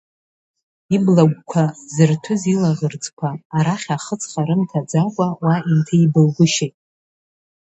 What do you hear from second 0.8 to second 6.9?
Иблагәқәа зырҭәыз илаӷырӡқәа, арахь ахыҵха рымҭаӡакәа уа инҭеибылгәышьеит.